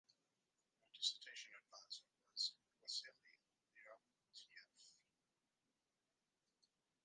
[0.81, 3.37] Her dissertation advisor was Wassily
[3.69, 4.63] Leontief.